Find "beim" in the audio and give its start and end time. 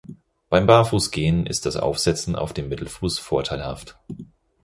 0.49-0.65